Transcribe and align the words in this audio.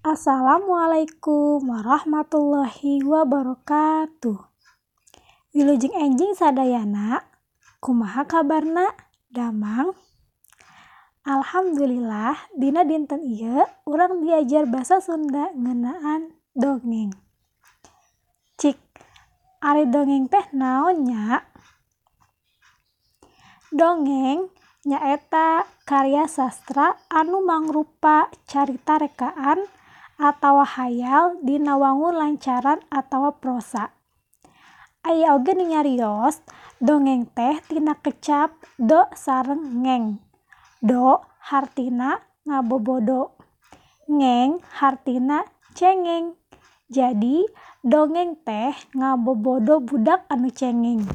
Assalamualaikum 0.00 1.60
warahmatullahi 1.60 3.04
wabarakatuh. 3.04 4.40
Wilujeng 5.52 5.92
enjing 5.92 6.32
sadayana, 6.32 7.20
kumaha 7.84 8.24
kabarna? 8.24 8.96
Damang? 9.28 9.92
Alhamdulillah, 11.20 12.32
dina 12.56 12.80
dinten 12.80 13.20
ieu 13.28 13.60
urang 13.84 14.24
diajar 14.24 14.64
basa 14.64 15.04
Sunda 15.04 15.52
ngeunaan 15.52 16.32
dongeng. 16.56 17.12
Cik, 18.56 18.80
ari 19.60 19.84
dongeng 19.84 20.32
teh 20.32 20.48
naon 20.56 21.12
nya? 21.12 21.44
Dongeng 23.68 24.48
nyaeta 24.88 25.68
karya 25.84 26.24
sastra 26.24 26.96
anu 27.12 27.44
mangrupa 27.44 28.32
carita 28.48 28.96
rekaan 28.96 29.68
atawa 30.20 30.68
hayal 30.68 31.40
dina 31.40 31.80
wangun 31.80 32.12
lancaran 32.12 32.84
atawa 32.92 33.40
prosa. 33.40 33.96
Aya 35.00 35.32
oge 35.32 35.56
nyarios 35.56 36.44
dongeng 36.76 37.24
teh 37.32 37.56
tina 37.64 37.96
kecap 37.96 38.52
do 38.76 39.08
sareng 39.16 39.80
ngeng. 39.80 40.20
Do 40.84 41.24
hartina 41.40 42.20
ngabobodo, 42.44 43.32
ngeng 44.12 44.60
hartina 44.76 45.48
cengeng. 45.72 46.36
Jadi 46.92 47.48
dongeng 47.80 48.36
teh 48.44 48.76
ngabobodo 48.92 49.80
budak 49.80 50.28
anu 50.28 50.52
cengeng. 50.52 51.08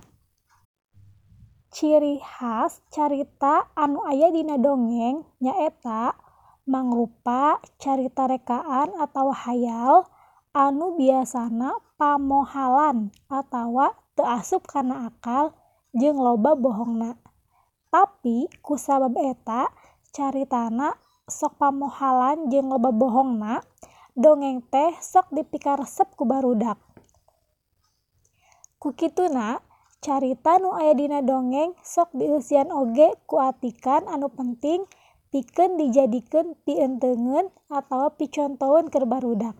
Ciri 1.70 2.18
has 2.24 2.82
carita 2.90 3.70
anu 3.78 4.02
aya 4.10 4.34
dina 4.34 4.58
dongeng 4.58 5.30
nyaeta 5.38 6.25
mangrupa 6.66 7.62
carita 7.78 8.26
rekaan 8.26 8.94
atawa 8.98 9.34
hayal 9.34 10.10
anu 10.54 10.98
biasana 10.98 11.78
pamohalan 11.98 13.14
atawa 13.30 13.94
teu 14.18 14.26
asup 14.26 14.66
kana 14.66 15.10
akal 15.10 15.54
jeung 15.94 16.18
loba 16.20 16.58
bohongna. 16.58 17.16
Tapi 17.94 18.52
kusabab 18.60 19.16
eta 19.16 19.72
caritana 20.12 20.98
sok 21.30 21.56
pamohalan 21.62 22.52
jeung 22.52 22.68
loba 22.68 22.92
bohongna, 22.92 23.64
dongeng 24.18 24.60
teh 24.68 24.92
sok 25.00 25.32
dipikaresep 25.32 26.12
ku 26.20 26.28
barudak. 26.28 26.76
Kukituna 28.82 29.64
carita 30.04 30.60
nu 30.62 30.76
aya 30.76 30.94
dina 30.94 31.24
dongeng 31.24 31.74
sok 31.82 32.14
dieusian 32.14 32.70
oge 32.70 33.16
ku 33.26 33.40
atikan 33.42 34.06
anu 34.12 34.30
penting 34.30 34.84
pikeun 35.36 35.76
dijadikeun 35.76 36.56
pienteungeun 36.64 37.52
atawa 37.68 38.16
picontoeun 38.16 38.88
keur 38.88 39.04
barudak. 39.04 39.52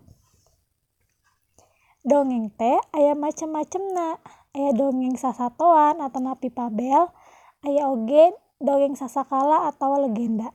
Dongeng 2.00 2.48
teh 2.56 2.80
aya 2.96 3.12
macem-macemna, 3.12 4.16
aya 4.56 4.72
dongeng 4.72 5.20
sasatoan 5.20 6.00
atau 6.00 6.24
napi 6.24 6.48
fabel, 6.48 7.12
aya 7.60 7.92
oge 7.92 8.32
dongeng 8.56 8.96
sasakala 8.96 9.68
atawa 9.68 10.00
legenda. 10.08 10.48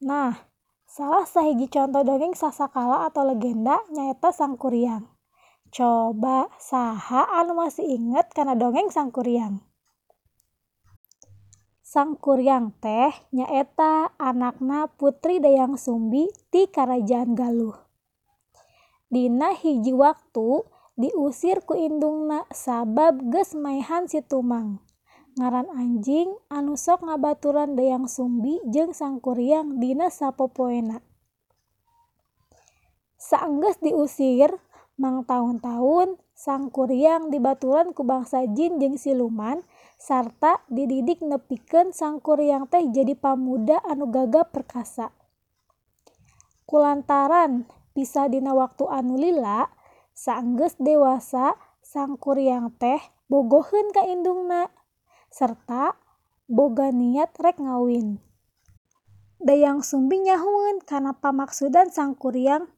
Nah, 0.00 0.32
salah 0.88 1.28
sahiji 1.28 1.68
conto 1.68 2.00
dongeng 2.08 2.32
sasakala 2.32 3.04
atau 3.04 3.28
legenda 3.28 3.84
nyaeta 3.92 4.32
Sangkuriang. 4.32 5.12
Coba 5.68 6.48
saha 6.56 7.28
anu 7.36 7.52
masih 7.52 7.84
inget 7.84 8.32
kana 8.32 8.56
dongeng 8.56 8.88
Sangkuriang? 8.88 9.60
Sangkuryang 11.96 12.76
teh 12.76 13.08
nyaeta 13.32 14.12
anakna 14.20 14.84
Putri 15.00 15.40
Dayang 15.40 15.80
Sumbi 15.80 16.28
ti 16.52 16.68
Karajaan 16.68 17.32
Galuh. 17.32 17.72
Dina 19.08 19.56
hiji 19.56 19.96
waktu 19.96 20.60
diusir 21.00 21.64
ku 21.64 21.72
indungna 21.72 22.44
sabab 22.52 23.16
geus 23.32 23.56
maehan 23.56 24.12
si 24.12 24.20
Tumang. 24.20 24.84
Ngaran 25.40 25.72
anjing 25.72 26.36
anu 26.52 26.76
sok 26.76 27.00
ngabaturan 27.00 27.80
Dayang 27.80 28.12
Sumbi 28.12 28.60
jeung 28.68 28.92
Sangkuryang 28.92 29.80
dina 29.80 30.12
sapopoena. 30.12 31.00
Saenggeus 33.16 33.80
diusir, 33.80 34.52
mangtaun-taun 35.00 36.20
Sangkuryang 36.36 37.32
dibaturan 37.32 37.96
ku 37.96 38.04
bangsa 38.04 38.44
jin 38.52 38.76
jeung 38.84 39.00
siluman 39.00 39.64
sarta 40.06 40.62
dididik 40.70 41.18
nepikeun 41.18 41.90
Sangkuriang 41.90 42.70
teh 42.70 42.86
jadi 42.94 43.18
pamuda 43.18 43.82
anu 43.82 44.06
gagah 44.06 44.46
perkasa. 44.54 45.10
Kulantaran 46.62 47.66
pisah 47.90 48.30
dina 48.30 48.54
waktu 48.54 48.86
anu 48.86 49.18
lila, 49.18 49.66
saenggeus 50.14 50.78
dewasa 50.78 51.58
Sangkuriang 51.82 52.70
teh 52.78 53.02
bogoheun 53.26 53.90
ka 53.90 54.06
indungna, 54.06 54.70
serta 55.26 55.98
boga 56.46 56.94
niat 56.94 57.34
rek 57.42 57.58
ngawin. 57.58 58.22
Dayang 59.42 59.82
Sumbi 59.82 60.22
nyahueun 60.22 60.86
kana 60.86 61.18
pamaksudan 61.18 61.90
Sangkuriang 61.90 62.70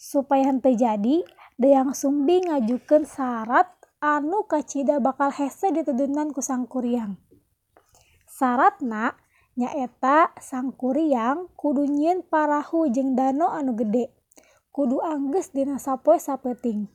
supaya 0.00 0.48
henteu 0.48 0.72
jadi, 0.72 1.28
Dayang 1.60 1.92
Sumbi 1.92 2.40
ngajukeun 2.40 3.04
syarat 3.04 3.77
anu 3.98 4.46
kacida 4.46 5.02
bakal 5.02 5.34
hese 5.34 5.74
ditudutnan 5.74 6.30
ku 6.30 6.38
sangkuriang. 6.38 7.18
Saratna 8.30 9.18
nyaeta 9.58 10.30
sangkuriang 10.38 11.50
kudu 11.58 11.82
nyieun 11.82 12.22
parahu 12.22 12.86
jeung 12.94 13.18
dano 13.18 13.50
anu 13.50 13.74
gede, 13.74 14.14
kudu 14.70 15.02
anggeus 15.02 15.50
dina 15.50 15.82
sapoe 15.82 16.22
sapeuting. 16.22 16.86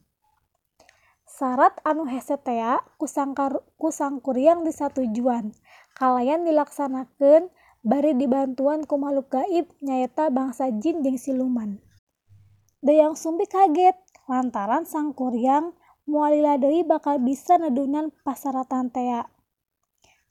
Sarat 1.27 1.75
anu 1.83 2.07
hese 2.07 2.39
tea 2.39 2.79
ku 2.95 3.89
sangkuriang 3.91 4.63
disatujuan, 4.63 5.51
kalayan 5.99 6.47
dilaksanakeun 6.47 7.51
bari 7.83 8.15
dibantuan 8.15 8.87
ku 8.87 8.95
makhluk 8.95 9.27
gaib 9.27 9.67
nyaeta 9.83 10.31
bangsa 10.31 10.71
jin 10.79 11.03
jeung 11.03 11.19
siluman. 11.19 11.83
Dayang 12.79 13.19
Sumbi 13.19 13.43
kaget 13.43 13.99
lantaran 14.31 14.87
sangkuriang 14.87 15.75
moal 16.07 16.35
lila 16.35 16.59
deui 16.59 16.83
bakal 16.83 17.19
bisa 17.23 17.55
nedunan 17.57 18.11
pasaratan 18.23 18.91
tea. 18.91 19.27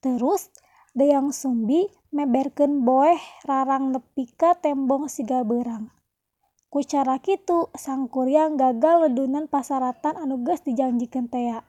Terus 0.03 0.51
Dayang 0.93 1.33
Sumbi 1.33 1.89
meberkeun 2.13 2.85
boeh 2.85 3.17
rarang 3.49 3.97
nepi 3.97 4.29
ka 4.37 4.53
tembong 4.61 5.09
siga 5.09 5.41
beurang. 5.41 5.89
Ku 6.69 6.85
cara 6.85 7.17
kitu 7.17 7.73
Sangkuriang 7.73 8.61
gagal 8.61 9.09
nedunan 9.09 9.49
pasaratan 9.49 10.21
anu 10.21 10.45
geus 10.45 10.61
dijanjikeun 10.69 11.33
tea. 11.33 11.65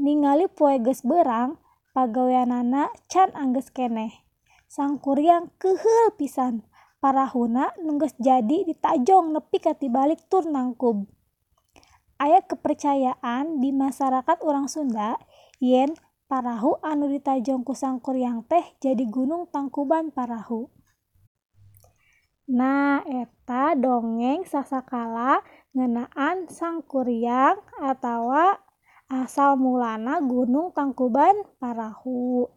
Ningali 0.00 0.48
poe 0.48 0.80
geus 0.80 1.04
beurang 1.04 1.60
pagaweanana 1.92 2.88
can 3.12 3.28
anggeus 3.36 3.68
keneh. 3.68 4.24
Sangkuriang 4.64 5.52
keuheul 5.60 6.16
pisan 6.16 6.64
parahuna 7.04 7.68
nu 7.84 8.00
geus 8.00 8.16
jadi 8.16 8.64
ditajong 8.64 9.36
nepi 9.36 9.60
ka 9.60 9.76
tibalik 9.76 10.24
tur 10.32 10.48
nangkub. 10.48 11.04
Aya 12.24 12.40
kepercayaan 12.40 13.60
di 13.60 13.68
masarakat 13.68 14.40
urang 14.40 14.64
Sunda 14.64 15.20
yen 15.60 15.92
parahu 16.24 16.80
anu 16.80 17.12
ditajong 17.12 17.68
Sangkuriang 17.68 18.48
teh 18.48 18.64
jadi 18.80 19.04
gunung 19.04 19.44
tangkuban 19.52 20.08
parahu. 20.08 20.72
Nah 22.48 23.04
eta 23.04 23.76
dongeng 23.76 24.48
sasakala 24.48 25.44
ngeunaan 25.76 26.48
Sangkuriang 26.48 27.60
atawa 27.84 28.56
asal 29.12 29.60
mulana 29.60 30.24
gunung 30.24 30.72
tangkuban 30.72 31.44
parahu. 31.60 32.48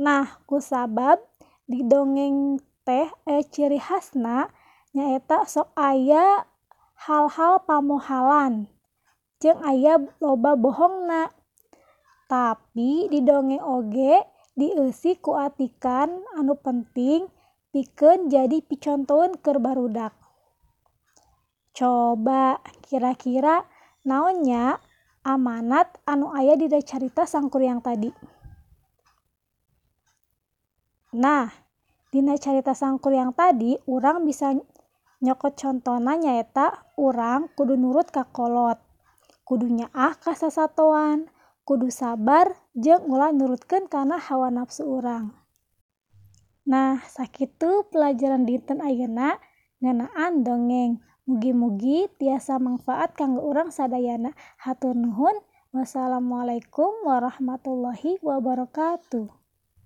Nah 0.00 0.40
kusabab 0.48 1.20
di 1.68 1.84
dongeng 1.84 2.56
teh 2.88 3.12
aya 3.28 3.44
ciri 3.44 3.76
hasna 3.76 4.48
nyaeta 4.96 5.44
sok 5.44 5.76
aya 5.76 6.48
hal-hal 6.98 7.62
pamohalan 7.62 8.66
jeung 9.38 9.62
aya 9.62 10.02
loba 10.18 10.58
bohongna. 10.58 11.30
Tapi 12.28 13.08
di 13.08 13.24
dongeng 13.24 13.62
oge 13.62 14.20
dieusi 14.58 15.16
ku 15.16 15.38
atikan 15.38 16.20
anu 16.36 16.58
penting 16.58 17.30
pikeun 17.70 18.28
jadi 18.28 18.60
picontoeun 18.60 19.38
keur 19.38 19.62
barudak. 19.62 20.12
Coba 21.72 22.58
kira-kira 22.84 23.62
naon 24.02 24.42
nya 24.42 24.82
amanat 25.22 25.88
anu 26.04 26.34
aya 26.34 26.58
dina 26.58 26.82
carita 26.82 27.24
Sangkuriang 27.24 27.80
tadi? 27.80 28.10
Nah 31.16 31.48
dina 32.12 32.34
carita 32.36 32.74
Sangkuriang 32.74 33.32
tadi 33.32 33.78
urang 33.88 34.26
bisa 34.26 34.52
Nyokot 35.18 35.58
contona 35.58 36.14
nyaeta 36.14 36.94
urang 36.94 37.50
kudu 37.58 37.74
nurut 37.74 38.08
ka 38.14 38.22
kolot, 38.30 38.78
kudu 39.42 39.66
nyaah 39.66 40.14
ka 40.14 40.38
sasatoan, 40.38 41.26
kudu 41.66 41.90
sabar 41.90 42.54
jeung 42.78 43.02
ulah 43.10 43.34
nurutkeun 43.34 43.90
kana 43.90 44.16
hawa 44.16 44.48
nafsu 44.54 44.86
urang. 44.86 45.34
Nah 46.68 47.00
sakitu 47.08 47.88
pelajaran 47.88 48.44
dinten 48.44 48.78
ayeuna 48.84 49.40
ngeunaan 49.80 50.44
dongeng. 50.44 51.00
Mugi-mugi 51.28 52.08
tiasa 52.16 52.56
mangfaat 52.56 53.12
kanggo 53.12 53.44
urang 53.44 53.68
sadayana. 53.68 54.32
Hatur 54.56 54.96
nuhun. 54.96 55.36
Wassalamualaikum 55.68 57.04
warahmatullahi 57.04 58.16
wabarakatuh. 58.24 59.37